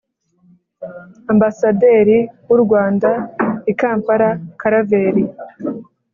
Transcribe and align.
ambasaderi 1.31 2.17
w'u 2.47 2.57
rwanda 2.63 3.09
i 3.71 3.73
kampala, 3.79 4.29
karaveri 4.59 5.23